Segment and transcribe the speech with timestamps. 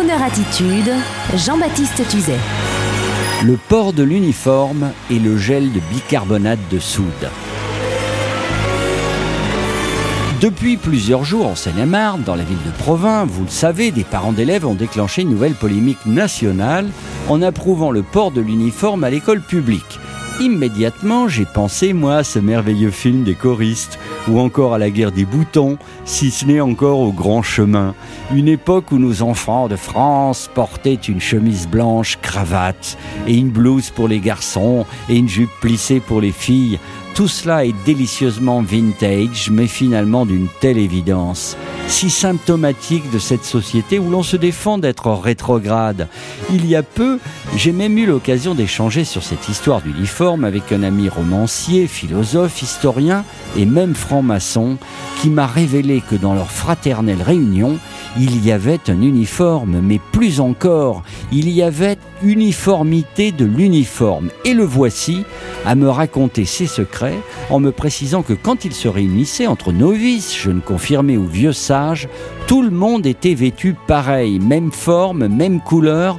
[0.00, 0.90] Kroneur Attitude,
[1.36, 2.38] Jean-Baptiste Tuzet.
[3.44, 7.04] Le port de l'uniforme et le gel de bicarbonate de soude.
[10.40, 14.32] Depuis plusieurs jours en Seine-et-Marne, dans la ville de Provins, vous le savez, des parents
[14.32, 16.88] d'élèves ont déclenché une nouvelle polémique nationale
[17.28, 20.00] en approuvant le port de l'uniforme à l'école publique.
[20.40, 23.98] Immédiatement, j'ai pensé, moi, à ce merveilleux film des choristes,
[24.28, 27.94] ou encore à la guerre des boutons, si ce n'est encore au grand chemin.
[28.34, 33.90] Une époque où nos enfants de France portaient une chemise blanche, cravate, et une blouse
[33.90, 36.78] pour les garçons, et une jupe plissée pour les filles.
[37.14, 41.56] Tout cela est délicieusement vintage, mais finalement d'une telle évidence
[41.90, 46.06] si symptomatique de cette société où l'on se défend d'être rétrograde.
[46.48, 47.18] Il y a peu,
[47.56, 53.24] j'ai même eu l'occasion d'échanger sur cette histoire d'uniforme avec un ami romancier, philosophe, historien
[53.56, 53.94] et même
[55.20, 57.78] qui m'a révélé que dans leur fraternelle réunion,
[58.18, 64.30] il y avait un uniforme, mais plus encore, il y avait uniformité de l'uniforme.
[64.44, 65.24] Et le voici
[65.64, 67.18] à me raconter ses secrets
[67.50, 72.08] en me précisant que quand ils se réunissaient entre novices, jeunes confirmés ou vieux sages,
[72.48, 76.18] tout le monde était vêtu pareil, même forme, même couleur,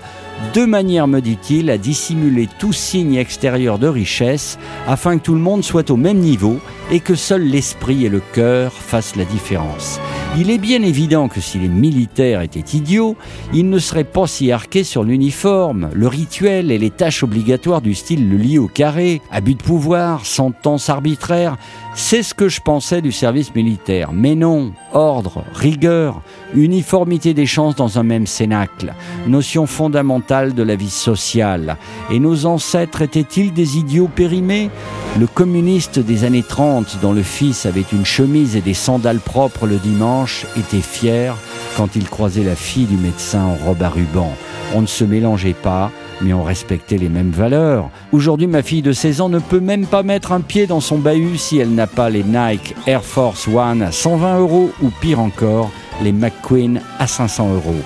[0.53, 5.39] de manière, me dit-il, à dissimuler tout signe extérieur de richesse, afin que tout le
[5.39, 6.59] monde soit au même niveau
[6.91, 9.99] et que seul l'esprit et le cœur fassent la différence.
[10.37, 13.15] Il est bien évident que si les militaires étaient idiots,
[13.53, 17.93] ils ne seraient pas si arqués sur l'uniforme, le rituel et les tâches obligatoires du
[17.93, 21.57] style le lit au carré, abus de pouvoir, sentence arbitraire.
[21.95, 24.11] C'est ce que je pensais du service militaire.
[24.13, 26.21] Mais non, ordre, rigueur,
[26.55, 28.93] uniformité des chances dans un même cénacle,
[29.27, 31.77] notion fondamentale de la vie sociale.
[32.11, 34.69] Et nos ancêtres étaient-ils des idiots périmés?
[35.19, 39.67] Le communiste des années 30, dont le fils avait une chemise et des sandales propres
[39.67, 41.35] le dimanche, était fier
[41.75, 44.31] quand il croisait la fille du médecin en robe à ruban.
[44.73, 47.89] On ne se mélangeait pas, mais on respectait les mêmes valeurs.
[48.11, 50.97] Aujourd'hui, ma fille de 16 ans ne peut même pas mettre un pied dans son
[50.97, 55.19] bahut si elle n'a pas les Nike Air Force One à 120 euros ou pire
[55.19, 55.71] encore,
[56.03, 57.81] les McQueen à 500 euros.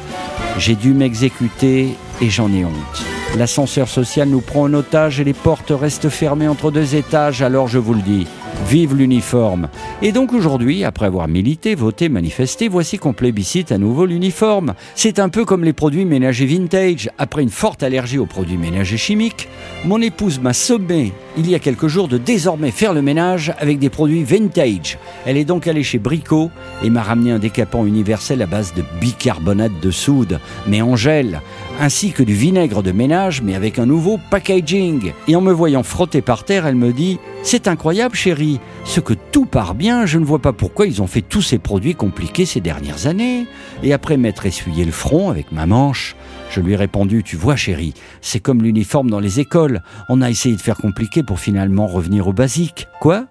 [0.57, 3.05] J'ai dû m'exécuter et j'en ai honte.
[3.37, 7.67] L'ascenseur social nous prend en otage et les portes restent fermées entre deux étages, alors
[7.67, 8.27] je vous le dis,
[8.67, 9.69] Vive l'uniforme
[10.01, 14.73] Et donc aujourd'hui, après avoir milité, voté, manifesté, voici qu'on plébiscite à nouveau l'uniforme.
[14.95, 17.09] C'est un peu comme les produits ménagers vintage.
[17.17, 19.47] Après une forte allergie aux produits ménagers chimiques,
[19.83, 23.77] mon épouse m'a sommé il y a quelques jours de désormais faire le ménage avec
[23.77, 24.97] des produits vintage.
[25.25, 26.49] Elle est donc allée chez Brico
[26.83, 31.41] et m'a ramené un décapant universel à base de bicarbonate de soude, mais en gel,
[31.79, 35.13] ainsi que du vinaigre de ménage, mais avec un nouveau packaging.
[35.27, 39.13] Et en me voyant frotter par terre, elle me dit C'est incroyable, chérie, ce que
[39.13, 42.45] tout part bien, je ne vois pas pourquoi ils ont fait tous ces produits compliqués
[42.45, 43.45] ces dernières années.
[43.83, 46.15] Et après m'être essuyé le front avec ma manche,
[46.49, 49.81] je lui ai répondu, tu vois chérie, c'est comme l'uniforme dans les écoles.
[50.09, 52.87] On a essayé de faire compliqué pour finalement revenir au basique.
[52.99, 53.25] Quoi?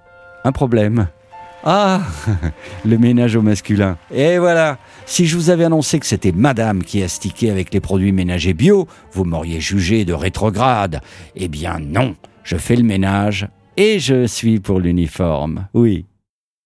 [0.44, 1.08] Un problème.
[1.64, 2.02] Ah
[2.84, 3.96] Le ménage au masculin.
[4.14, 8.12] Et voilà Si je vous avais annoncé que c'était madame qui astiquait avec les produits
[8.12, 11.00] ménagers bio, vous m'auriez jugé de rétrograde.
[11.34, 13.48] Eh bien non, je fais le ménage
[13.78, 15.66] et je suis pour l'uniforme.
[15.72, 16.04] Oui.